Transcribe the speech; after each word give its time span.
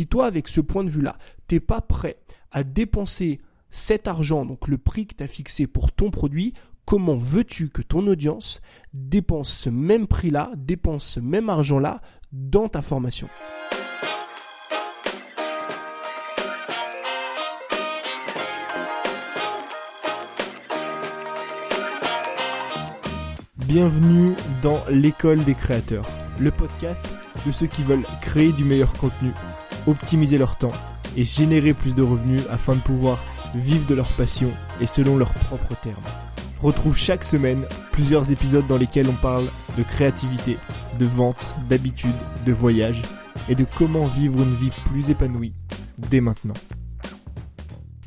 Si 0.00 0.06
toi, 0.06 0.24
avec 0.24 0.48
ce 0.48 0.62
point 0.62 0.82
de 0.82 0.88
vue-là, 0.88 1.18
t'es 1.46 1.60
pas 1.60 1.82
prêt 1.82 2.16
à 2.52 2.64
dépenser 2.64 3.38
cet 3.68 4.08
argent, 4.08 4.46
donc 4.46 4.66
le 4.66 4.78
prix 4.78 5.06
que 5.06 5.14
tu 5.14 5.22
as 5.22 5.26
fixé 5.26 5.66
pour 5.66 5.92
ton 5.92 6.10
produit, 6.10 6.54
comment 6.86 7.18
veux-tu 7.18 7.68
que 7.68 7.82
ton 7.82 8.06
audience 8.06 8.62
dépense 8.94 9.50
ce 9.50 9.68
même 9.68 10.06
prix-là, 10.06 10.52
dépense 10.56 11.04
ce 11.04 11.20
même 11.20 11.50
argent-là 11.50 12.00
dans 12.32 12.66
ta 12.66 12.80
formation? 12.80 13.28
Bienvenue 23.58 24.34
dans 24.62 24.82
l'école 24.88 25.44
des 25.44 25.54
créateurs, 25.54 26.10
le 26.38 26.50
podcast 26.50 27.04
de 27.44 27.50
ceux 27.50 27.66
qui 27.66 27.82
veulent 27.82 28.06
créer 28.22 28.52
du 28.52 28.64
meilleur 28.64 28.94
contenu, 28.94 29.32
optimiser 29.90 30.38
leur 30.38 30.56
temps 30.56 30.72
et 31.16 31.24
générer 31.24 31.74
plus 31.74 31.94
de 31.94 32.02
revenus 32.02 32.42
afin 32.50 32.76
de 32.76 32.80
pouvoir 32.80 33.18
vivre 33.54 33.86
de 33.86 33.94
leur 33.94 34.08
passion 34.08 34.50
et 34.80 34.86
selon 34.86 35.16
leurs 35.16 35.34
propres 35.34 35.74
termes. 35.82 35.96
Retrouve 36.62 36.96
chaque 36.96 37.24
semaine 37.24 37.64
plusieurs 37.90 38.30
épisodes 38.30 38.66
dans 38.66 38.76
lesquels 38.76 39.08
on 39.08 39.14
parle 39.14 39.46
de 39.76 39.82
créativité, 39.82 40.58
de 40.98 41.06
vente, 41.06 41.54
d'habitude, 41.68 42.14
de 42.44 42.52
voyage 42.52 43.02
et 43.48 43.54
de 43.54 43.66
comment 43.76 44.06
vivre 44.06 44.42
une 44.42 44.54
vie 44.54 44.72
plus 44.86 45.10
épanouie 45.10 45.54
dès 45.98 46.20
maintenant. 46.20 46.54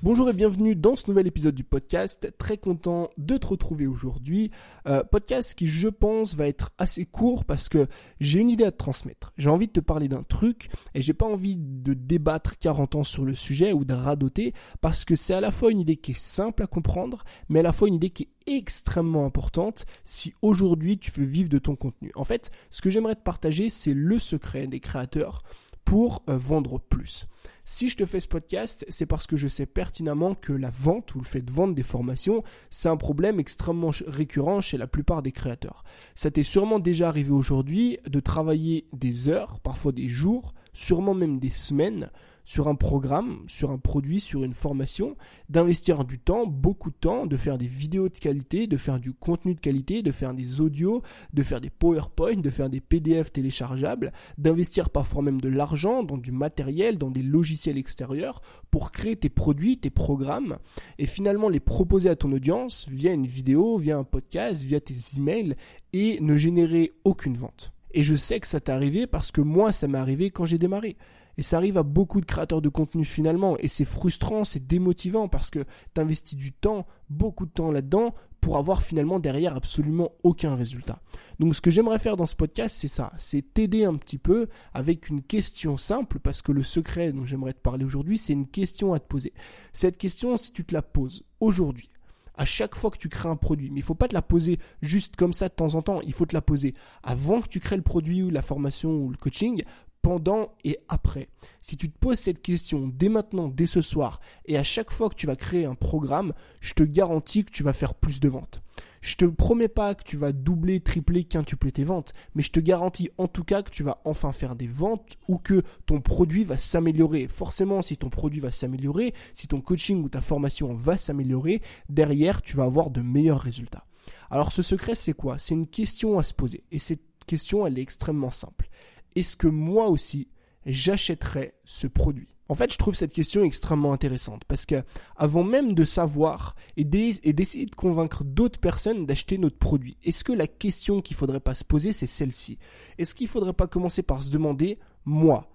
Bonjour 0.03 0.29
et 0.29 0.33
bienvenue 0.33 0.75
dans 0.75 0.97
ce 0.97 1.05
nouvel 1.07 1.27
épisode 1.27 1.55
du 1.55 1.63
podcast. 1.63 2.33
Très 2.37 2.57
content 2.57 3.09
de 3.17 3.37
te 3.37 3.47
retrouver 3.47 3.87
aujourd'hui. 3.87 4.51
Euh, 4.85 5.01
podcast 5.01 5.53
qui, 5.53 5.65
je 5.65 5.87
pense, 5.87 6.35
va 6.35 6.45
être 6.49 6.71
assez 6.77 7.05
court 7.05 7.45
parce 7.45 7.69
que 7.69 7.87
j'ai 8.19 8.41
une 8.41 8.49
idée 8.49 8.65
à 8.65 8.73
te 8.73 8.77
transmettre. 8.77 9.31
J'ai 9.37 9.49
envie 9.49 9.67
de 9.67 9.71
te 9.71 9.79
parler 9.79 10.09
d'un 10.09 10.23
truc 10.23 10.69
et 10.93 11.01
j'ai 11.01 11.13
pas 11.13 11.25
envie 11.25 11.55
de 11.55 11.93
débattre 11.93 12.57
40 12.57 12.95
ans 12.95 13.03
sur 13.05 13.23
le 13.23 13.33
sujet 13.33 13.71
ou 13.71 13.85
de 13.85 13.93
radoter 13.93 14.53
parce 14.81 15.05
que 15.05 15.15
c'est 15.15 15.35
à 15.35 15.39
la 15.39 15.51
fois 15.51 15.71
une 15.71 15.79
idée 15.79 15.95
qui 15.95 16.11
est 16.11 16.19
simple 16.19 16.63
à 16.63 16.67
comprendre, 16.67 17.23
mais 17.47 17.61
à 17.61 17.63
la 17.63 17.71
fois 17.71 17.87
une 17.87 17.93
idée 17.93 18.09
qui 18.09 18.23
est 18.23 18.57
extrêmement 18.57 19.25
importante 19.25 19.85
si 20.03 20.33
aujourd'hui 20.41 20.97
tu 20.97 21.11
veux 21.11 21.25
vivre 21.25 21.47
de 21.47 21.59
ton 21.59 21.77
contenu. 21.77 22.11
En 22.15 22.25
fait, 22.25 22.51
ce 22.71 22.81
que 22.81 22.89
j'aimerais 22.89 23.15
te 23.15 23.23
partager, 23.23 23.69
c'est 23.69 23.93
le 23.93 24.19
secret 24.19 24.67
des 24.67 24.81
créateurs 24.81 25.43
pour 25.85 26.23
euh, 26.29 26.37
vendre 26.37 26.79
plus. 26.79 27.27
Si 27.65 27.89
je 27.89 27.95
te 27.95 28.05
fais 28.05 28.19
ce 28.19 28.27
podcast, 28.27 28.85
c'est 28.89 29.05
parce 29.05 29.25
que 29.25 29.37
je 29.37 29.47
sais 29.47 29.65
pertinemment 29.65 30.35
que 30.35 30.51
la 30.51 30.69
vente 30.69 31.15
ou 31.15 31.19
le 31.19 31.25
fait 31.25 31.41
de 31.41 31.51
vendre 31.51 31.73
des 31.73 31.83
formations, 31.83 32.43
c'est 32.69 32.89
un 32.89 32.97
problème 32.97 33.39
extrêmement 33.39 33.91
récurrent 34.05 34.59
chez 34.59 34.77
la 34.77 34.87
plupart 34.87 35.21
des 35.21 35.31
créateurs. 35.31 35.83
Ça 36.13 36.29
t'est 36.29 36.43
sûrement 36.43 36.79
déjà 36.79 37.07
arrivé 37.07 37.31
aujourd'hui 37.31 37.99
de 38.05 38.19
travailler 38.19 38.87
des 38.91 39.29
heures, 39.29 39.61
parfois 39.61 39.93
des 39.93 40.09
jours, 40.09 40.53
sûrement 40.73 41.13
même 41.13 41.39
des 41.39 41.51
semaines, 41.51 42.09
sur 42.45 42.67
un 42.67 42.75
programme, 42.75 43.39
sur 43.47 43.71
un 43.71 43.77
produit, 43.77 44.19
sur 44.19 44.43
une 44.43 44.53
formation, 44.53 45.15
d'investir 45.49 46.03
du 46.03 46.19
temps, 46.19 46.45
beaucoup 46.45 46.89
de 46.89 46.95
temps, 46.95 47.25
de 47.25 47.37
faire 47.37 47.57
des 47.57 47.67
vidéos 47.67 48.09
de 48.09 48.17
qualité, 48.17 48.67
de 48.67 48.77
faire 48.77 48.99
du 48.99 49.13
contenu 49.13 49.55
de 49.55 49.59
qualité, 49.59 50.01
de 50.01 50.11
faire 50.11 50.33
des 50.33 50.59
audios, 50.59 51.01
de 51.33 51.43
faire 51.43 51.61
des 51.61 51.69
PowerPoint, 51.69 52.35
de 52.35 52.49
faire 52.49 52.69
des 52.69 52.81
PDF 52.81 53.31
téléchargeables, 53.31 54.11
d'investir 54.37 54.89
parfois 54.89 55.21
même 55.21 55.39
de 55.39 55.49
l'argent 55.49 56.03
dans 56.03 56.17
du 56.17 56.31
matériel, 56.31 56.97
dans 56.97 57.11
des 57.11 57.23
logiciels 57.23 57.77
extérieurs 57.77 58.41
pour 58.71 58.91
créer 58.91 59.15
tes 59.15 59.29
produits, 59.29 59.77
tes 59.77 59.89
programmes 59.89 60.57
et 60.97 61.05
finalement 61.05 61.49
les 61.49 61.59
proposer 61.59 62.09
à 62.09 62.15
ton 62.15 62.31
audience 62.31 62.87
via 62.89 63.13
une 63.13 63.27
vidéo, 63.27 63.77
via 63.77 63.97
un 63.97 64.03
podcast, 64.03 64.63
via 64.63 64.81
tes 64.81 64.95
emails 65.15 65.55
et 65.93 66.19
ne 66.19 66.35
générer 66.35 66.91
aucune 67.05 67.37
vente. 67.37 67.73
Et 67.93 68.03
je 68.03 68.15
sais 68.15 68.39
que 68.39 68.47
ça 68.47 68.59
t'est 68.59 68.71
arrivé 68.71 69.07
parce 69.07 69.31
que 69.31 69.41
moi 69.41 69.71
ça 69.71 69.87
m'est 69.87 69.97
arrivé 69.97 70.31
quand 70.31 70.45
j'ai 70.45 70.57
démarré. 70.57 70.97
Et 71.37 71.41
ça 71.41 71.57
arrive 71.57 71.77
à 71.77 71.83
beaucoup 71.83 72.21
de 72.21 72.25
créateurs 72.25 72.61
de 72.61 72.69
contenu 72.69 73.05
finalement. 73.05 73.57
Et 73.57 73.67
c'est 73.67 73.85
frustrant, 73.85 74.43
c'est 74.43 74.65
démotivant 74.65 75.27
parce 75.27 75.49
que 75.49 75.65
tu 75.93 76.01
investis 76.01 76.37
du 76.37 76.53
temps, 76.53 76.85
beaucoup 77.09 77.45
de 77.45 77.51
temps 77.51 77.71
là-dedans, 77.71 78.13
pour 78.39 78.57
avoir 78.57 78.83
finalement 78.83 79.19
derrière 79.19 79.55
absolument 79.55 80.11
aucun 80.23 80.55
résultat. 80.55 81.01
Donc 81.39 81.55
ce 81.55 81.61
que 81.61 81.71
j'aimerais 81.71 81.97
faire 81.97 82.17
dans 82.17 82.25
ce 82.25 82.35
podcast, 82.35 82.75
c'est 82.77 82.89
ça, 82.89 83.13
c'est 83.17 83.53
t'aider 83.53 83.85
un 83.85 83.95
petit 83.95 84.17
peu 84.17 84.47
avec 84.73 85.07
une 85.07 85.23
question 85.23 85.77
simple, 85.77 86.19
parce 86.19 86.41
que 86.41 86.51
le 86.51 86.61
secret 86.61 87.13
dont 87.13 87.25
j'aimerais 87.25 87.53
te 87.53 87.61
parler 87.61 87.85
aujourd'hui, 87.85 88.17
c'est 88.17 88.33
une 88.33 88.47
question 88.47 88.93
à 88.93 88.99
te 88.99 89.07
poser. 89.07 89.33
Cette 89.71 89.97
question, 89.97 90.35
si 90.35 90.51
tu 90.51 90.65
te 90.65 90.73
la 90.73 90.81
poses 90.81 91.23
aujourd'hui, 91.39 91.87
à 92.35 92.45
chaque 92.45 92.75
fois 92.75 92.91
que 92.91 92.97
tu 92.97 93.09
crées 93.09 93.29
un 93.29 93.35
produit. 93.35 93.69
Mais 93.69 93.79
il 93.79 93.83
faut 93.83 93.95
pas 93.95 94.07
te 94.07 94.13
la 94.13 94.21
poser 94.21 94.59
juste 94.81 95.15
comme 95.15 95.33
ça 95.33 95.49
de 95.49 95.53
temps 95.53 95.75
en 95.75 95.81
temps. 95.81 96.01
Il 96.01 96.13
faut 96.13 96.25
te 96.25 96.33
la 96.33 96.41
poser 96.41 96.73
avant 97.03 97.41
que 97.41 97.47
tu 97.47 97.59
crées 97.59 97.77
le 97.77 97.83
produit 97.83 98.23
ou 98.23 98.29
la 98.29 98.41
formation 98.41 98.91
ou 98.91 99.09
le 99.09 99.17
coaching 99.17 99.63
pendant 100.01 100.53
et 100.63 100.77
après. 100.89 101.29
Si 101.61 101.77
tu 101.77 101.89
te 101.89 101.97
poses 101.97 102.19
cette 102.19 102.41
question 102.41 102.87
dès 102.93 103.09
maintenant, 103.09 103.47
dès 103.47 103.65
ce 103.65 103.81
soir, 103.81 104.19
et 104.45 104.57
à 104.57 104.63
chaque 104.63 104.91
fois 104.91 105.09
que 105.09 105.15
tu 105.15 105.25
vas 105.25 105.37
créer 105.37 105.65
un 105.65 105.75
programme, 105.75 106.33
je 106.59 106.73
te 106.73 106.83
garantis 106.83 107.45
que 107.45 107.51
tu 107.51 107.63
vas 107.63 107.73
faire 107.73 107.95
plus 107.95 108.19
de 108.19 108.29
ventes. 108.29 108.61
Je 109.03 109.15
te 109.15 109.25
promets 109.25 109.67
pas 109.67 109.93
que 109.93 110.03
tu 110.03 110.17
vas 110.17 110.31
doubler, 110.31 110.79
tripler, 110.79 111.25
quintupler 111.25 111.71
tes 111.71 111.83
ventes, 111.83 112.13
mais 112.33 112.41
je 112.41 112.51
te 112.51 112.59
garantis 112.59 113.09
en 113.17 113.27
tout 113.27 113.43
cas 113.43 113.61
que 113.61 113.69
tu 113.69 113.83
vas 113.83 114.01
enfin 114.05 114.31
faire 114.31 114.55
des 114.55 114.67
ventes 114.67 115.17
ou 115.27 115.37
que 115.37 115.61
ton 115.85 116.01
produit 116.01 116.43
va 116.43 116.57
s'améliorer. 116.57 117.27
Forcément, 117.27 117.81
si 117.81 117.97
ton 117.97 118.09
produit 118.09 118.39
va 118.39 118.51
s'améliorer, 118.51 119.13
si 119.33 119.47
ton 119.47 119.61
coaching 119.61 120.03
ou 120.03 120.09
ta 120.09 120.21
formation 120.21 120.73
va 120.73 120.97
s'améliorer, 120.97 121.61
derrière, 121.89 122.41
tu 122.41 122.55
vas 122.57 122.63
avoir 122.63 122.89
de 122.89 123.01
meilleurs 123.01 123.41
résultats. 123.41 123.85
Alors 124.31 124.51
ce 124.51 124.61
secret, 124.61 124.95
c'est 124.95 125.13
quoi? 125.13 125.37
C'est 125.37 125.53
une 125.53 125.67
question 125.67 126.17
à 126.17 126.23
se 126.23 126.33
poser. 126.33 126.63
Et 126.71 126.79
cette 126.79 127.03
question, 127.27 127.67
elle 127.67 127.77
est 127.77 127.83
extrêmement 127.83 128.31
simple 128.31 128.69
est-ce 129.15 129.35
que 129.35 129.47
moi 129.47 129.87
aussi 129.87 130.29
j'achèterais 130.65 131.55
ce 131.65 131.87
produit? 131.87 132.32
En 132.49 132.55
fait, 132.55 132.73
je 132.73 132.77
trouve 132.77 132.95
cette 132.95 133.13
question 133.13 133.43
extrêmement 133.43 133.93
intéressante 133.93 134.43
parce 134.45 134.65
que 134.65 134.83
avant 135.15 135.43
même 135.43 135.73
de 135.73 135.85
savoir 135.85 136.55
et 136.75 136.83
d'essayer 136.83 137.65
de 137.65 137.75
convaincre 137.75 138.23
d'autres 138.23 138.59
personnes 138.59 139.05
d'acheter 139.05 139.37
notre 139.37 139.57
produit, 139.57 139.97
est-ce 140.03 140.23
que 140.23 140.33
la 140.33 140.47
question 140.47 141.01
qu'il 141.01 141.15
faudrait 141.15 141.39
pas 141.39 141.55
se 141.55 141.63
poser, 141.63 141.93
c'est 141.93 142.07
celle-ci? 142.07 142.59
Est-ce 142.97 143.15
qu'il 143.15 143.27
faudrait 143.27 143.53
pas 143.53 143.67
commencer 143.67 144.03
par 144.03 144.23
se 144.23 144.29
demander, 144.29 144.77
moi, 145.05 145.49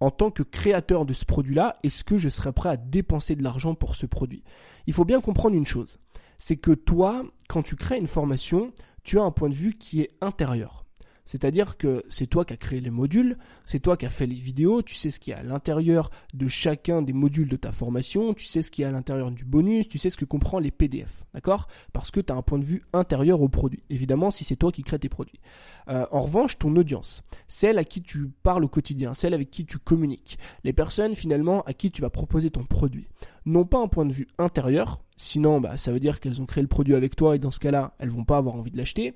en 0.00 0.12
tant 0.12 0.30
que 0.30 0.44
créateur 0.44 1.06
de 1.06 1.12
ce 1.12 1.24
produit-là, 1.24 1.76
est-ce 1.82 2.04
que 2.04 2.18
je 2.18 2.28
serais 2.28 2.52
prêt 2.52 2.68
à 2.68 2.76
dépenser 2.76 3.34
de 3.34 3.42
l'argent 3.42 3.74
pour 3.74 3.96
ce 3.96 4.06
produit? 4.06 4.44
Il 4.86 4.94
faut 4.94 5.04
bien 5.04 5.20
comprendre 5.20 5.56
une 5.56 5.66
chose, 5.66 5.98
c'est 6.38 6.56
que 6.56 6.70
toi, 6.70 7.24
quand 7.48 7.62
tu 7.62 7.74
crées 7.74 7.98
une 7.98 8.06
formation, 8.06 8.72
tu 9.02 9.18
as 9.18 9.22
un 9.22 9.32
point 9.32 9.48
de 9.48 9.54
vue 9.54 9.74
qui 9.74 10.02
est 10.02 10.10
intérieur. 10.20 10.84
C'est-à-dire 11.28 11.76
que 11.76 12.02
c'est 12.08 12.26
toi 12.26 12.46
qui 12.46 12.54
as 12.54 12.56
créé 12.56 12.80
les 12.80 12.88
modules, 12.88 13.36
c'est 13.66 13.80
toi 13.80 13.98
qui 13.98 14.06
as 14.06 14.10
fait 14.10 14.26
les 14.26 14.34
vidéos, 14.34 14.80
tu 14.80 14.94
sais 14.94 15.10
ce 15.10 15.18
qu'il 15.18 15.32
y 15.32 15.34
a 15.34 15.40
à 15.40 15.42
l'intérieur 15.42 16.08
de 16.32 16.48
chacun 16.48 17.02
des 17.02 17.12
modules 17.12 17.50
de 17.50 17.56
ta 17.56 17.70
formation, 17.70 18.32
tu 18.32 18.46
sais 18.46 18.62
ce 18.62 18.70
qu'il 18.70 18.80
y 18.80 18.86
a 18.86 18.88
à 18.88 18.92
l'intérieur 18.92 19.30
du 19.30 19.44
bonus, 19.44 19.90
tu 19.90 19.98
sais 19.98 20.08
ce 20.08 20.16
que 20.16 20.24
comprend 20.24 20.58
les 20.58 20.70
PDF, 20.70 21.26
d'accord? 21.34 21.68
Parce 21.92 22.10
que 22.10 22.20
tu 22.20 22.32
as 22.32 22.36
un 22.36 22.40
point 22.40 22.58
de 22.58 22.64
vue 22.64 22.82
intérieur 22.94 23.42
au 23.42 23.50
produit. 23.50 23.82
Évidemment, 23.90 24.30
si 24.30 24.42
c'est 24.42 24.56
toi 24.56 24.72
qui 24.72 24.82
crées 24.82 24.98
tes 24.98 25.10
produits. 25.10 25.38
Euh, 25.90 26.06
en 26.12 26.22
revanche, 26.22 26.56
ton 26.58 26.74
audience, 26.76 27.22
celle 27.46 27.76
à 27.76 27.84
qui 27.84 28.00
tu 28.00 28.30
parles 28.42 28.64
au 28.64 28.68
quotidien, 28.68 29.12
celle 29.12 29.34
avec 29.34 29.50
qui 29.50 29.66
tu 29.66 29.76
communiques, 29.76 30.38
les 30.64 30.72
personnes 30.72 31.14
finalement 31.14 31.60
à 31.64 31.74
qui 31.74 31.90
tu 31.90 32.00
vas 32.00 32.08
proposer 32.08 32.48
ton 32.48 32.64
produit, 32.64 33.06
n'ont 33.44 33.66
pas 33.66 33.82
un 33.82 33.88
point 33.88 34.06
de 34.06 34.14
vue 34.14 34.28
intérieur, 34.38 35.02
sinon 35.18 35.60
bah, 35.60 35.76
ça 35.76 35.92
veut 35.92 36.00
dire 36.00 36.20
qu'elles 36.20 36.40
ont 36.40 36.46
créé 36.46 36.62
le 36.62 36.68
produit 36.68 36.94
avec 36.94 37.16
toi 37.16 37.36
et 37.36 37.38
dans 37.38 37.50
ce 37.50 37.60
cas-là, 37.60 37.94
elles 37.98 38.08
vont 38.08 38.24
pas 38.24 38.38
avoir 38.38 38.54
envie 38.54 38.70
de 38.70 38.78
l'acheter. 38.78 39.12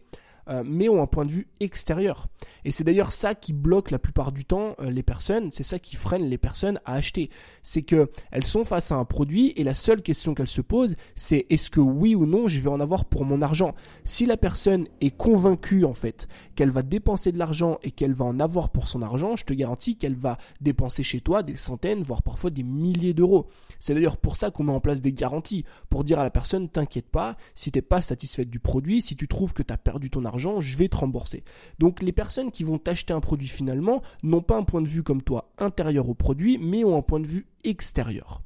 Euh, 0.49 0.63
mais 0.67 0.89
ont 0.89 1.01
un 1.01 1.07
point 1.07 1.25
de 1.25 1.31
vue 1.31 1.47
extérieur. 1.61 2.27
Et 2.65 2.73
c'est 2.73 2.83
d'ailleurs 2.83 3.13
ça 3.13 3.35
qui 3.35 3.53
bloque 3.53 3.93
la 3.93 4.01
plupart 4.01 4.33
du 4.33 4.45
temps 4.45 4.75
euh, 4.81 4.91
les 4.91 5.05
personnes, 5.05 5.51
c'est 5.53 5.63
ça 5.63 5.79
qui 5.79 5.95
freine 5.95 6.25
les 6.25 6.39
personnes 6.39 6.81
à 6.85 6.95
acheter. 6.95 7.31
C'est 7.63 7.83
que 7.83 8.11
elles 8.33 8.45
sont 8.45 8.65
face 8.65 8.91
à 8.91 8.97
un 8.97 9.05
produit 9.05 9.53
et 9.57 9.63
la 9.63 9.75
seule 9.75 10.03
question 10.03 10.35
qu'elles 10.35 10.49
se 10.49 10.61
posent, 10.61 10.97
c'est 11.15 11.47
est-ce 11.49 11.71
que 11.71 11.81
oui 11.81 12.17
ou 12.17 12.27
non 12.27 12.49
je 12.49 12.61
vais 12.61 12.71
en 12.71 12.81
avoir 12.81 13.05
pour 13.05 13.25
mon 13.25 13.41
argent? 13.41 13.75
Si 14.05 14.27
la 14.27 14.37
personne 14.37 14.89
est 15.01 15.17
convaincue 15.17 15.85
en 15.85 15.95
fait 15.95 16.27
qu'elle 16.57 16.71
va 16.71 16.83
dépenser 16.83 17.31
de 17.31 17.39
l'argent 17.39 17.79
et 17.85 17.93
qu'elle 17.93 18.15
va 18.15 18.25
en 18.25 18.41
avoir 18.41 18.71
pour 18.71 18.89
son 18.89 19.03
argent, 19.03 19.37
je 19.37 19.45
te 19.45 19.53
garantis 19.53 19.97
qu'elle 19.97 20.17
va 20.17 20.39
dépenser 20.61 21.05
chez 21.05 21.21
toi 21.21 21.45
des 21.45 21.57
centaines, 21.57 22.03
voire 22.03 22.23
parfois 22.23 22.51
des 22.51 22.65
milliers 22.65 23.15
d'euros. 23.15 23.49
C'est 23.79 23.95
d'ailleurs 23.95 24.17
pour 24.17 24.37
ça 24.37 24.51
qu'on 24.51 24.65
met 24.65 24.73
en 24.73 24.81
place 24.81 25.01
des 25.01 25.13
garanties, 25.13 25.65
pour 25.89 26.03
dire 26.03 26.19
à 26.19 26.25
la 26.25 26.31
personne 26.31 26.69
t'inquiète 26.69 27.09
pas, 27.09 27.37
si 27.55 27.71
t'es 27.71 27.83
pas 27.83 28.03
satisfaite 28.03 28.51
du 28.51 28.59
produit, 28.59 29.03
si 29.03 29.15
tu 29.15 29.29
trouves 29.29 29.53
que 29.53 29.63
tu 29.63 29.73
as 29.73 29.77
perdu 29.77 30.11
ton 30.11 30.25
argent, 30.25 30.32
je 30.39 30.77
vais 30.77 30.89
te 30.89 30.97
rembourser. 30.97 31.45
Donc 31.79 32.03
les 32.03 32.13
personnes 32.13 32.51
qui 32.51 32.65
vont 32.65 32.79
t'acheter 32.79 33.13
un 33.13 33.21
produit 33.21 33.49
finalement 33.49 34.03
n'ont 34.23 34.43
pas 34.43 34.57
un 34.57 34.65
point 34.65 34.83
de 34.83 34.89
vue 34.89 35.03
comme 35.03 35.23
toi 35.23 35.51
intérieur 35.59 36.09
au 36.09 36.15
produit, 36.15 36.59
mais 36.59 36.85
ont 36.85 36.97
un 36.97 37.03
point 37.03 37.21
de 37.21 37.27
vue 37.27 37.47
extérieur. 37.65 38.43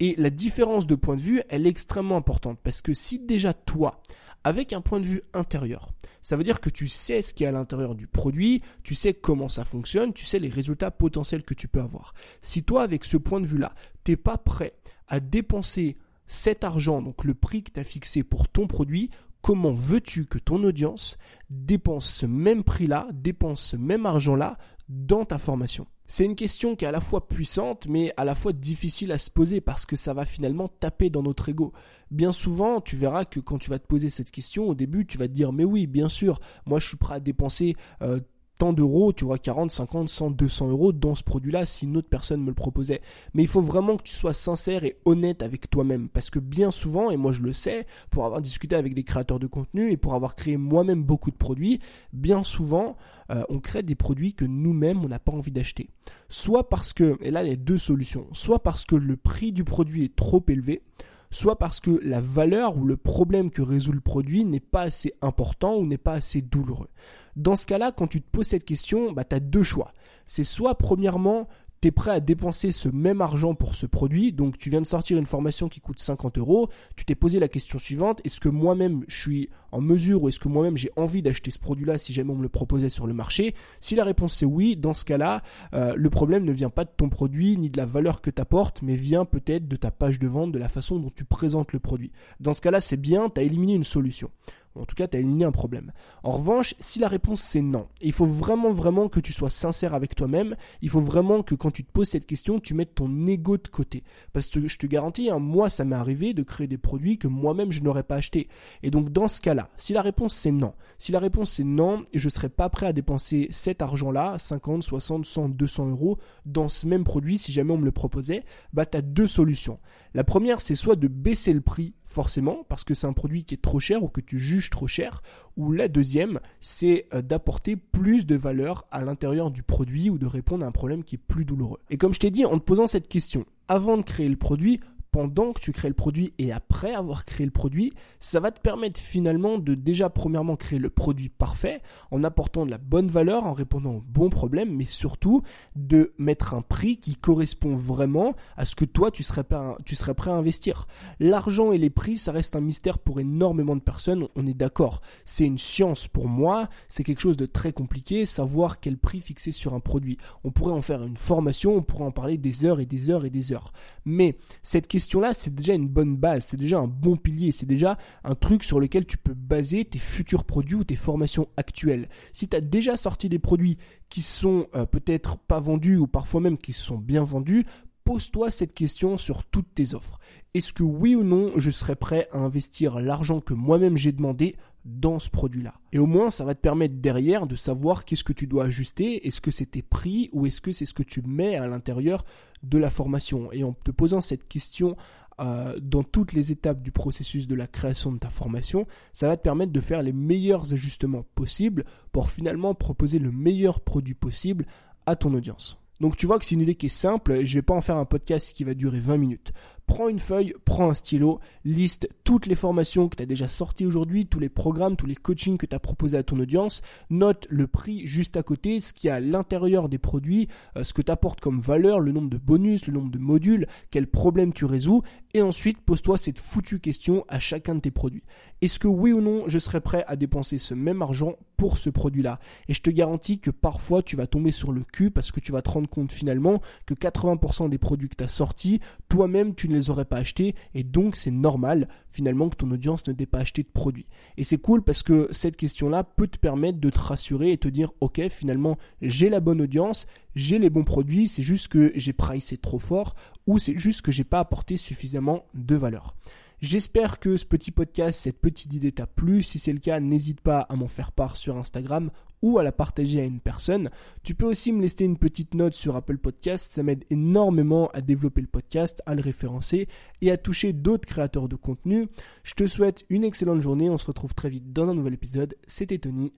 Et 0.00 0.14
la 0.16 0.30
différence 0.30 0.86
de 0.86 0.94
point 0.94 1.16
de 1.16 1.20
vue, 1.20 1.42
elle 1.48 1.66
est 1.66 1.70
extrêmement 1.70 2.16
importante 2.16 2.58
parce 2.62 2.82
que 2.82 2.94
si 2.94 3.18
déjà 3.18 3.52
toi, 3.52 4.00
avec 4.44 4.72
un 4.72 4.80
point 4.80 5.00
de 5.00 5.06
vue 5.06 5.22
intérieur, 5.34 5.90
ça 6.22 6.36
veut 6.36 6.44
dire 6.44 6.60
que 6.60 6.70
tu 6.70 6.88
sais 6.88 7.22
ce 7.22 7.32
qui 7.32 7.44
est 7.44 7.48
à 7.48 7.52
l'intérieur 7.52 7.94
du 7.94 8.06
produit, 8.06 8.62
tu 8.84 8.94
sais 8.94 9.14
comment 9.14 9.48
ça 9.48 9.64
fonctionne, 9.64 10.12
tu 10.12 10.24
sais 10.24 10.38
les 10.38 10.48
résultats 10.48 10.90
potentiels 10.90 11.42
que 11.42 11.54
tu 11.54 11.68
peux 11.68 11.80
avoir. 11.80 12.14
Si 12.42 12.62
toi, 12.62 12.82
avec 12.82 13.04
ce 13.04 13.16
point 13.16 13.40
de 13.40 13.46
vue-là, 13.46 13.72
t'es 14.04 14.16
pas 14.16 14.38
prêt 14.38 14.74
à 15.08 15.20
dépenser 15.20 15.96
cet 16.26 16.62
argent, 16.62 17.00
donc 17.02 17.24
le 17.24 17.34
prix 17.34 17.62
que 17.62 17.72
tu 17.72 17.80
as 17.80 17.84
fixé 17.84 18.22
pour 18.22 18.48
ton 18.48 18.66
produit, 18.66 19.10
comment 19.42 19.72
veux-tu 19.72 20.26
que 20.26 20.38
ton 20.38 20.62
audience 20.64 21.16
dépense 21.50 22.08
ce 22.08 22.26
même 22.26 22.64
prix-là, 22.64 23.08
dépense 23.12 23.60
ce 23.62 23.76
même 23.76 24.06
argent-là 24.06 24.58
dans 24.88 25.24
ta 25.24 25.38
formation? 25.38 25.86
C'est 26.10 26.24
une 26.24 26.36
question 26.36 26.74
qui 26.74 26.86
est 26.86 26.88
à 26.88 26.92
la 26.92 27.00
fois 27.00 27.28
puissante 27.28 27.86
mais 27.86 28.14
à 28.16 28.24
la 28.24 28.34
fois 28.34 28.54
difficile 28.54 29.12
à 29.12 29.18
se 29.18 29.30
poser 29.30 29.60
parce 29.60 29.84
que 29.84 29.94
ça 29.94 30.14
va 30.14 30.24
finalement 30.24 30.68
taper 30.68 31.10
dans 31.10 31.22
notre 31.22 31.50
ego. 31.50 31.74
Bien 32.10 32.32
souvent, 32.32 32.80
tu 32.80 32.96
verras 32.96 33.26
que 33.26 33.40
quand 33.40 33.58
tu 33.58 33.68
vas 33.68 33.78
te 33.78 33.86
poser 33.86 34.08
cette 34.08 34.30
question, 34.30 34.66
au 34.66 34.74
début, 34.74 35.06
tu 35.06 35.18
vas 35.18 35.28
te 35.28 35.34
dire 35.34 35.52
mais 35.52 35.64
oui, 35.64 35.86
bien 35.86 36.08
sûr, 36.08 36.40
moi 36.64 36.78
je 36.78 36.88
suis 36.88 36.96
prêt 36.96 37.16
à 37.16 37.20
dépenser 37.20 37.76
euh, 38.00 38.20
tant 38.58 38.72
d'euros, 38.72 39.12
tu 39.12 39.24
vois, 39.24 39.38
40, 39.38 39.70
50, 39.70 40.08
100, 40.08 40.30
200 40.32 40.68
euros 40.68 40.92
dans 40.92 41.14
ce 41.14 41.22
produit-là 41.22 41.64
si 41.64 41.84
une 41.84 41.96
autre 41.96 42.08
personne 42.08 42.42
me 42.42 42.48
le 42.48 42.54
proposait. 42.54 43.00
Mais 43.32 43.44
il 43.44 43.48
faut 43.48 43.62
vraiment 43.62 43.96
que 43.96 44.02
tu 44.02 44.12
sois 44.12 44.34
sincère 44.34 44.84
et 44.84 44.98
honnête 45.04 45.42
avec 45.42 45.70
toi-même. 45.70 46.08
Parce 46.08 46.28
que 46.28 46.38
bien 46.38 46.70
souvent, 46.70 47.10
et 47.10 47.16
moi 47.16 47.32
je 47.32 47.42
le 47.42 47.52
sais, 47.52 47.86
pour 48.10 48.24
avoir 48.24 48.42
discuté 48.42 48.76
avec 48.76 48.94
des 48.94 49.04
créateurs 49.04 49.38
de 49.38 49.46
contenu 49.46 49.92
et 49.92 49.96
pour 49.96 50.14
avoir 50.14 50.34
créé 50.34 50.56
moi-même 50.56 51.02
beaucoup 51.02 51.30
de 51.30 51.36
produits, 51.36 51.80
bien 52.12 52.42
souvent, 52.42 52.96
euh, 53.30 53.42
on 53.48 53.60
crée 53.60 53.82
des 53.82 53.94
produits 53.94 54.34
que 54.34 54.44
nous-mêmes, 54.44 55.04
on 55.04 55.08
n'a 55.08 55.18
pas 55.18 55.32
envie 55.32 55.52
d'acheter. 55.52 55.90
Soit 56.28 56.68
parce 56.68 56.92
que, 56.92 57.16
et 57.22 57.30
là 57.30 57.44
il 57.44 57.50
y 57.50 57.52
a 57.52 57.56
deux 57.56 57.78
solutions, 57.78 58.26
soit 58.32 58.62
parce 58.62 58.84
que 58.84 58.96
le 58.96 59.16
prix 59.16 59.52
du 59.52 59.64
produit 59.64 60.04
est 60.04 60.16
trop 60.16 60.44
élevé, 60.48 60.82
soit 61.30 61.58
parce 61.58 61.80
que 61.80 62.00
la 62.02 62.20
valeur 62.20 62.76
ou 62.76 62.84
le 62.84 62.96
problème 62.96 63.50
que 63.50 63.62
résout 63.62 63.92
le 63.92 64.00
produit 64.00 64.44
n'est 64.44 64.60
pas 64.60 64.82
assez 64.82 65.12
important 65.20 65.76
ou 65.76 65.86
n'est 65.86 65.98
pas 65.98 66.14
assez 66.14 66.42
douloureux. 66.42 66.88
Dans 67.36 67.56
ce 67.56 67.66
cas-là, 67.66 67.92
quand 67.92 68.06
tu 68.06 68.22
te 68.22 68.30
poses 68.30 68.48
cette 68.48 68.64
question, 68.64 69.12
bah, 69.12 69.24
tu 69.24 69.36
as 69.36 69.40
deux 69.40 69.62
choix. 69.62 69.92
C'est 70.26 70.44
soit 70.44 70.76
premièrement, 70.76 71.48
tu 71.80 71.88
es 71.88 71.90
prêt 71.90 72.10
à 72.10 72.20
dépenser 72.20 72.72
ce 72.72 72.88
même 72.88 73.20
argent 73.20 73.54
pour 73.54 73.74
ce 73.74 73.86
produit, 73.86 74.32
donc 74.32 74.58
tu 74.58 74.70
viens 74.70 74.80
de 74.80 74.86
sortir 74.86 75.18
une 75.18 75.26
formation 75.26 75.68
qui 75.68 75.80
coûte 75.80 76.00
50 76.00 76.38
euros, 76.38 76.68
tu 76.96 77.04
t'es 77.04 77.14
posé 77.14 77.38
la 77.38 77.48
question 77.48 77.78
suivante, 77.78 78.20
est-ce 78.24 78.40
que 78.40 78.48
moi-même 78.48 79.04
je 79.08 79.18
suis 79.18 79.48
en 79.70 79.80
mesure 79.80 80.22
ou 80.22 80.28
est-ce 80.28 80.40
que 80.40 80.48
moi-même 80.48 80.76
j'ai 80.76 80.90
envie 80.96 81.22
d'acheter 81.22 81.50
ce 81.50 81.58
produit-là 81.58 81.98
si 81.98 82.12
jamais 82.12 82.32
on 82.32 82.36
me 82.36 82.42
le 82.42 82.48
proposait 82.48 82.90
sur 82.90 83.06
le 83.06 83.14
marché? 83.14 83.54
Si 83.80 83.94
la 83.94 84.04
réponse 84.04 84.34
c'est 84.34 84.46
oui, 84.46 84.76
dans 84.76 84.94
ce 84.94 85.04
cas-là, 85.04 85.42
euh, 85.74 85.94
le 85.96 86.10
problème 86.10 86.44
ne 86.44 86.52
vient 86.52 86.70
pas 86.70 86.84
de 86.84 86.90
ton 86.96 87.08
produit 87.08 87.56
ni 87.56 87.70
de 87.70 87.76
la 87.76 87.86
valeur 87.86 88.20
que 88.20 88.30
tu 88.30 88.40
apportes, 88.40 88.82
mais 88.82 88.96
vient 88.96 89.24
peut-être 89.24 89.68
de 89.68 89.76
ta 89.76 89.90
page 89.90 90.18
de 90.18 90.26
vente, 90.26 90.52
de 90.52 90.58
la 90.58 90.68
façon 90.68 90.98
dont 90.98 91.10
tu 91.14 91.24
présentes 91.24 91.72
le 91.72 91.78
produit. 91.78 92.12
Dans 92.40 92.54
ce 92.54 92.60
cas-là, 92.60 92.80
c'est 92.80 92.96
bien, 92.96 93.28
tu 93.28 93.40
as 93.40 93.44
éliminé 93.44 93.74
une 93.74 93.84
solution. 93.84 94.30
En 94.78 94.84
tout 94.84 94.94
cas, 94.94 95.08
tu 95.08 95.16
as 95.16 95.20
éliminé 95.20 95.44
un 95.44 95.52
problème. 95.52 95.92
En 96.22 96.32
revanche, 96.32 96.74
si 96.80 96.98
la 96.98 97.08
réponse 97.08 97.40
c'est 97.42 97.62
non, 97.62 97.88
il 98.00 98.12
faut 98.12 98.26
vraiment 98.26 98.72
vraiment 98.72 99.08
que 99.08 99.20
tu 99.20 99.32
sois 99.32 99.50
sincère 99.50 99.94
avec 99.94 100.14
toi-même, 100.14 100.56
il 100.82 100.90
faut 100.90 101.00
vraiment 101.00 101.42
que 101.42 101.54
quand 101.54 101.70
tu 101.70 101.84
te 101.84 101.92
poses 101.92 102.08
cette 102.08 102.26
question, 102.26 102.60
tu 102.60 102.74
mettes 102.74 102.94
ton 102.94 103.26
ego 103.26 103.56
de 103.56 103.68
côté. 103.68 104.04
Parce 104.32 104.48
que 104.48 104.66
je 104.66 104.78
te 104.78 104.86
garantis, 104.86 105.30
hein, 105.30 105.38
moi 105.38 105.70
ça 105.70 105.84
m'est 105.84 105.96
arrivé 105.96 106.34
de 106.34 106.42
créer 106.42 106.66
des 106.66 106.78
produits 106.78 107.18
que 107.18 107.28
moi-même 107.28 107.72
je 107.72 107.82
n'aurais 107.82 108.02
pas 108.02 108.16
acheté. 108.16 108.48
Et 108.82 108.90
donc 108.90 109.10
dans 109.10 109.28
ce 109.28 109.40
cas-là, 109.40 109.70
si 109.76 109.92
la 109.92 110.02
réponse 110.02 110.34
c'est 110.34 110.52
non, 110.52 110.74
si 110.98 111.12
la 111.12 111.18
réponse 111.18 111.50
c'est 111.52 111.64
non, 111.64 112.04
je 112.14 112.28
serais 112.28 112.48
pas 112.48 112.68
prêt 112.68 112.86
à 112.86 112.92
dépenser 112.92 113.48
cet 113.50 113.82
argent-là, 113.82 114.38
50, 114.38 114.82
60, 114.82 115.26
100, 115.26 115.48
200 115.50 115.88
euros, 115.90 116.18
dans 116.46 116.68
ce 116.68 116.86
même 116.86 117.04
produit 117.04 117.38
si 117.38 117.52
jamais 117.52 117.72
on 117.72 117.78
me 117.78 117.84
le 117.84 117.92
proposait, 117.92 118.44
bah 118.72 118.86
tu 118.86 118.96
as 118.96 119.02
deux 119.02 119.26
solutions. 119.26 119.78
La 120.14 120.24
première, 120.24 120.60
c'est 120.60 120.74
soit 120.74 120.96
de 120.96 121.08
baisser 121.08 121.52
le 121.52 121.60
prix 121.60 121.94
forcément 122.08 122.64
parce 122.68 122.82
que 122.82 122.94
c'est 122.94 123.06
un 123.06 123.12
produit 123.12 123.44
qui 123.44 123.54
est 123.54 123.62
trop 123.62 123.78
cher 123.78 124.02
ou 124.02 124.08
que 124.08 124.20
tu 124.20 124.38
juges 124.38 124.70
trop 124.70 124.88
cher, 124.88 125.22
ou 125.56 125.72
la 125.72 125.88
deuxième, 125.88 126.40
c'est 126.60 127.06
euh, 127.12 127.22
d'apporter 127.22 127.76
plus 127.76 128.26
de 128.26 128.34
valeur 128.34 128.86
à 128.90 129.02
l'intérieur 129.02 129.50
du 129.50 129.62
produit 129.62 130.10
ou 130.10 130.18
de 130.18 130.26
répondre 130.26 130.64
à 130.64 130.68
un 130.68 130.72
problème 130.72 131.04
qui 131.04 131.16
est 131.16 131.18
plus 131.18 131.44
douloureux. 131.44 131.78
Et 131.90 131.98
comme 131.98 132.14
je 132.14 132.20
t'ai 132.20 132.30
dit, 132.30 132.44
en 132.44 132.58
te 132.58 132.64
posant 132.64 132.86
cette 132.86 133.08
question, 133.08 133.44
avant 133.68 133.98
de 133.98 134.02
créer 134.02 134.28
le 134.28 134.36
produit, 134.36 134.80
pendant 135.18 135.52
que 135.52 135.60
tu 135.60 135.72
crées 135.72 135.88
le 135.88 135.94
produit 135.94 136.32
et 136.38 136.52
après 136.52 136.94
avoir 136.94 137.24
créé 137.24 137.44
le 137.44 137.50
produit, 137.50 137.92
ça 138.20 138.38
va 138.38 138.52
te 138.52 138.60
permettre 138.60 139.00
finalement 139.00 139.58
de 139.58 139.74
déjà 139.74 140.10
premièrement 140.10 140.54
créer 140.54 140.78
le 140.78 140.90
produit 140.90 141.28
parfait 141.28 141.82
en 142.12 142.22
apportant 142.22 142.64
de 142.64 142.70
la 142.70 142.78
bonne 142.78 143.08
valeur, 143.08 143.44
en 143.44 143.52
répondant 143.52 143.96
aux 143.96 144.04
bons 144.08 144.30
problèmes, 144.30 144.72
mais 144.76 144.84
surtout 144.84 145.42
de 145.74 146.12
mettre 146.18 146.54
un 146.54 146.62
prix 146.62 146.98
qui 146.98 147.16
correspond 147.16 147.74
vraiment 147.74 148.36
à 148.56 148.64
ce 148.64 148.76
que 148.76 148.84
toi 148.84 149.10
tu 149.10 149.24
serais, 149.24 149.42
tu 149.84 149.96
serais 149.96 150.14
prêt 150.14 150.30
à 150.30 150.34
investir. 150.34 150.86
L'argent 151.18 151.72
et 151.72 151.78
les 151.78 151.90
prix, 151.90 152.16
ça 152.16 152.30
reste 152.30 152.54
un 152.54 152.60
mystère 152.60 153.00
pour 153.00 153.18
énormément 153.18 153.74
de 153.74 153.80
personnes, 153.80 154.28
on 154.36 154.46
est 154.46 154.54
d'accord. 154.54 155.00
C'est 155.24 155.46
une 155.46 155.58
science 155.58 156.06
pour 156.06 156.28
moi, 156.28 156.68
c'est 156.88 157.02
quelque 157.02 157.22
chose 157.22 157.36
de 157.36 157.46
très 157.46 157.72
compliqué, 157.72 158.24
savoir 158.24 158.78
quel 158.78 158.96
prix 158.96 159.20
fixer 159.20 159.50
sur 159.50 159.74
un 159.74 159.80
produit. 159.80 160.16
On 160.44 160.52
pourrait 160.52 160.74
en 160.74 160.82
faire 160.82 161.02
une 161.02 161.16
formation, 161.16 161.74
on 161.74 161.82
pourrait 161.82 162.04
en 162.04 162.12
parler 162.12 162.38
des 162.38 162.64
heures 162.64 162.78
et 162.78 162.86
des 162.86 163.10
heures 163.10 163.24
et 163.24 163.30
des 163.30 163.52
heures. 163.52 163.72
Mais 164.04 164.38
cette 164.62 164.86
question 164.86 165.07
question-là, 165.08 165.32
c'est 165.32 165.54
déjà 165.54 165.72
une 165.72 165.88
bonne 165.88 166.16
base, 166.18 166.44
c'est 166.48 166.58
déjà 166.58 166.78
un 166.78 166.86
bon 166.86 167.16
pilier, 167.16 167.50
c'est 167.50 167.64
déjà 167.64 167.96
un 168.24 168.34
truc 168.34 168.62
sur 168.62 168.78
lequel 168.78 169.06
tu 169.06 169.16
peux 169.16 169.32
baser 169.32 169.86
tes 169.86 169.98
futurs 169.98 170.44
produits 170.44 170.74
ou 170.74 170.84
tes 170.84 170.96
formations 170.96 171.48
actuelles. 171.56 172.10
Si 172.34 172.46
tu 172.46 172.54
as 172.54 172.60
déjà 172.60 172.98
sorti 172.98 173.30
des 173.30 173.38
produits 173.38 173.78
qui 174.10 174.20
sont 174.20 174.66
euh, 174.74 174.84
peut-être 174.84 175.38
pas 175.38 175.60
vendus 175.60 175.96
ou 175.96 176.06
parfois 176.06 176.42
même 176.42 176.58
qui 176.58 176.74
sont 176.74 176.98
bien 176.98 177.24
vendus, 177.24 177.64
pose-toi 178.04 178.50
cette 178.50 178.74
question 178.74 179.16
sur 179.16 179.44
toutes 179.44 179.72
tes 179.74 179.94
offres. 179.94 180.18
Est-ce 180.52 180.74
que 180.74 180.82
oui 180.82 181.16
ou 181.16 181.24
non, 181.24 181.52
je 181.56 181.70
serais 181.70 181.96
prêt 181.96 182.28
à 182.30 182.40
investir 182.40 183.00
l'argent 183.00 183.40
que 183.40 183.54
moi-même 183.54 183.96
j'ai 183.96 184.12
demandé 184.12 184.56
dans 184.84 185.18
ce 185.18 185.28
produit-là. 185.28 185.74
Et 185.92 185.98
au 185.98 186.06
moins, 186.06 186.30
ça 186.30 186.44
va 186.44 186.54
te 186.54 186.60
permettre 186.60 186.94
derrière 186.96 187.46
de 187.46 187.56
savoir 187.56 188.04
qu'est-ce 188.04 188.24
que 188.24 188.32
tu 188.32 188.46
dois 188.46 188.64
ajuster. 188.64 189.26
Est-ce 189.26 189.40
que 189.40 189.50
c'est 189.50 189.66
tes 189.66 189.82
prix 189.82 190.30
ou 190.32 190.46
est-ce 190.46 190.60
que 190.60 190.72
c'est 190.72 190.86
ce 190.86 190.94
que 190.94 191.02
tu 191.02 191.22
mets 191.22 191.56
à 191.56 191.66
l'intérieur 191.66 192.24
de 192.62 192.78
la 192.78 192.90
formation 192.90 193.52
Et 193.52 193.64
en 193.64 193.72
te 193.72 193.90
posant 193.90 194.20
cette 194.20 194.48
question 194.48 194.96
euh, 195.40 195.78
dans 195.80 196.02
toutes 196.02 196.32
les 196.32 196.50
étapes 196.50 196.82
du 196.82 196.90
processus 196.90 197.46
de 197.46 197.54
la 197.54 197.66
création 197.66 198.12
de 198.12 198.18
ta 198.18 198.30
formation, 198.30 198.86
ça 199.12 199.28
va 199.28 199.36
te 199.36 199.42
permettre 199.42 199.72
de 199.72 199.80
faire 199.80 200.02
les 200.02 200.12
meilleurs 200.12 200.72
ajustements 200.72 201.24
possibles 201.34 201.84
pour 202.10 202.30
finalement 202.30 202.74
proposer 202.74 203.18
le 203.18 203.30
meilleur 203.30 203.80
produit 203.80 204.14
possible 204.14 204.66
à 205.06 205.14
ton 205.14 205.32
audience. 205.34 205.78
Donc 206.00 206.16
tu 206.16 206.26
vois 206.26 206.38
que 206.38 206.44
c'est 206.44 206.54
une 206.54 206.60
idée 206.60 206.76
qui 206.76 206.86
est 206.86 206.90
simple, 206.90 207.44
je 207.44 207.54
vais 207.54 207.62
pas 207.62 207.74
en 207.74 207.80
faire 207.80 207.96
un 207.96 208.04
podcast 208.04 208.52
qui 208.52 208.64
va 208.64 208.74
durer 208.74 209.00
20 209.00 209.16
minutes 209.16 209.52
prends 209.88 210.08
une 210.08 210.20
feuille, 210.20 210.54
prends 210.64 210.90
un 210.90 210.94
stylo, 210.94 211.40
liste 211.64 212.08
toutes 212.22 212.46
les 212.46 212.54
formations 212.54 213.08
que 213.08 213.16
tu 213.16 213.22
as 213.22 213.26
déjà 213.26 213.48
sorties 213.48 213.86
aujourd'hui, 213.86 214.26
tous 214.26 214.38
les 214.38 214.50
programmes, 214.50 214.96
tous 214.96 215.06
les 215.06 215.16
coachings 215.16 215.58
que 215.58 215.66
tu 215.66 215.74
as 215.74 215.80
proposés 215.80 216.18
à 216.18 216.22
ton 216.22 216.38
audience, 216.38 216.82
note 217.10 217.48
le 217.50 217.66
prix 217.66 218.06
juste 218.06 218.36
à 218.36 218.44
côté, 218.44 218.78
ce 218.78 218.92
qu'il 218.92 219.08
y 219.08 219.10
a 219.10 219.16
à 219.16 219.20
l'intérieur 219.20 219.88
des 219.88 219.98
produits, 219.98 220.46
euh, 220.76 220.84
ce 220.84 220.92
que 220.92 221.02
tu 221.02 221.10
apportes 221.10 221.40
comme 221.40 221.58
valeur, 221.58 221.98
le 221.98 222.12
nombre 222.12 222.28
de 222.28 222.36
bonus, 222.36 222.86
le 222.86 222.92
nombre 222.92 223.10
de 223.10 223.18
modules, 223.18 223.66
quel 223.90 224.06
problème 224.06 224.52
tu 224.52 224.66
résous, 224.66 225.02
et 225.34 225.42
ensuite 225.42 225.80
pose-toi 225.80 226.18
cette 226.18 226.38
foutue 226.38 226.80
question 226.80 227.24
à 227.28 227.40
chacun 227.40 227.74
de 227.74 227.80
tes 227.80 227.90
produits. 227.90 228.24
Est-ce 228.60 228.78
que 228.78 228.88
oui 228.88 229.12
ou 229.12 229.20
non 229.20 229.44
je 229.46 229.58
serais 229.58 229.80
prêt 229.80 230.04
à 230.06 230.16
dépenser 230.16 230.58
ce 230.58 230.74
même 230.74 231.00
argent 231.00 231.34
pour 231.56 231.78
ce 231.78 231.90
produit-là? 231.90 232.40
Et 232.68 232.74
je 232.74 232.82
te 232.82 232.90
garantis 232.90 233.38
que 233.38 233.50
parfois 233.50 234.02
tu 234.02 234.16
vas 234.16 234.26
tomber 234.26 234.52
sur 234.52 234.72
le 234.72 234.82
cul 234.82 235.10
parce 235.10 235.32
que 235.32 235.40
tu 235.40 235.52
vas 235.52 235.62
te 235.62 235.70
rendre 235.70 235.88
compte 235.88 236.12
finalement 236.12 236.60
que 236.86 236.94
80% 236.94 237.68
des 237.70 237.78
produits 237.78 238.08
que 238.08 238.16
tu 238.16 238.24
as 238.24 238.28
sortis, 238.28 238.80
toi-même 239.08 239.54
tu 239.54 239.68
ne 239.68 239.74
les 239.74 239.90
aurais 239.90 240.04
pas 240.04 240.18
achetés 240.18 240.54
et 240.74 240.84
donc 240.84 241.16
c'est 241.16 241.30
normal 241.30 241.88
finalement 242.10 242.48
que 242.48 242.56
ton 242.56 242.70
audience 242.70 243.06
ne 243.08 243.12
t'ait 243.12 243.26
pas 243.26 243.38
acheté 243.38 243.62
de 243.62 243.68
produit. 243.68 244.08
Et 244.36 244.44
c'est 244.44 244.58
cool 244.58 244.82
parce 244.82 245.02
que 245.02 245.28
cette 245.30 245.56
question-là 245.56 246.04
peut 246.04 246.26
te 246.26 246.38
permettre 246.38 246.78
de 246.78 246.90
te 246.90 246.98
rassurer 246.98 247.52
et 247.52 247.58
te 247.58 247.68
dire 247.68 247.90
ok 248.00 248.28
finalement 248.28 248.76
j'ai 249.00 249.30
la 249.30 249.40
bonne 249.40 249.60
audience, 249.60 250.06
j'ai 250.34 250.58
les 250.58 250.70
bons 250.70 250.84
produits, 250.84 251.28
c'est 251.28 251.42
juste 251.42 251.68
que 251.68 251.92
j'ai 251.94 252.12
pricé 252.12 252.56
trop 252.56 252.78
fort 252.78 253.14
ou 253.46 253.58
c'est 253.58 253.78
juste 253.78 254.02
que 254.02 254.12
j'ai 254.12 254.24
pas 254.24 254.40
apporté 254.40 254.76
suffisamment 254.76 255.44
de 255.54 255.76
valeur. 255.76 256.14
J'espère 256.60 257.20
que 257.20 257.36
ce 257.36 257.44
petit 257.44 257.70
podcast, 257.70 258.20
cette 258.20 258.40
petite 258.40 258.74
idée 258.74 258.90
t'a 258.90 259.06
plu. 259.06 259.42
Si 259.44 259.58
c'est 259.58 259.72
le 259.72 259.78
cas, 259.78 260.00
n'hésite 260.00 260.40
pas 260.40 260.60
à 260.60 260.74
m'en 260.74 260.88
faire 260.88 261.12
part 261.12 261.36
sur 261.36 261.56
Instagram 261.56 262.10
ou 262.42 262.58
à 262.58 262.62
la 262.62 262.72
partager 262.72 263.20
à 263.20 263.24
une 263.24 263.40
personne. 263.40 263.90
Tu 264.22 264.34
peux 264.34 264.46
aussi 264.46 264.72
me 264.72 264.82
laisser 264.82 265.04
une 265.04 265.18
petite 265.18 265.54
note 265.54 265.74
sur 265.74 265.96
Apple 265.96 266.18
Podcast, 266.18 266.72
ça 266.72 266.82
m'aide 266.82 267.04
énormément 267.10 267.88
à 267.88 268.00
développer 268.00 268.40
le 268.40 268.46
podcast, 268.46 269.02
à 269.06 269.14
le 269.14 269.22
référencer 269.22 269.88
et 270.20 270.30
à 270.30 270.36
toucher 270.36 270.72
d'autres 270.72 271.08
créateurs 271.08 271.48
de 271.48 271.56
contenu. 271.56 272.08
Je 272.42 272.54
te 272.54 272.66
souhaite 272.66 273.04
une 273.08 273.24
excellente 273.24 273.60
journée, 273.60 273.90
on 273.90 273.98
se 273.98 274.06
retrouve 274.06 274.34
très 274.34 274.50
vite 274.50 274.72
dans 274.72 274.88
un 274.88 274.94
nouvel 274.94 275.14
épisode. 275.14 275.56
C'était 275.66 275.98
Tony, 275.98 276.32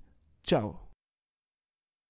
ciao 0.44 0.89